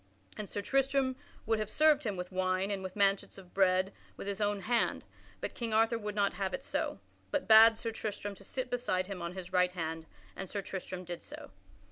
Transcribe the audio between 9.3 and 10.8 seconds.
his right hand, and Sir